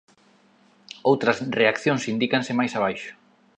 Outras 1.09 1.37
reaccións 1.59 2.03
indícanse 2.13 2.57
máis 2.59 2.71
abaixo. 2.77 3.11